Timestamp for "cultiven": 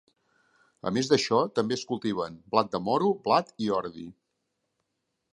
1.91-2.39